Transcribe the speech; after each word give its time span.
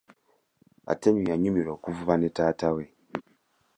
Atieno 0.91 1.19
yanyumirwa 1.29 1.71
okuvuba 1.77 2.13
ne 2.17 2.29
taata 2.35 2.67
we. 2.75 2.85